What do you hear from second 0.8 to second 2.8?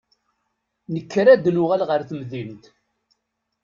Nekker ad d-nuɣal ɣer temdint.